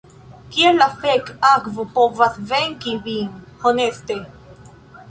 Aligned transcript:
Kiel 0.53 0.79
la 0.83 0.87
fek' 1.03 1.29
akvo 1.51 1.85
povas 1.99 2.41
venki 2.55 2.99
vin, 3.11 3.41
honeste? 3.67 4.21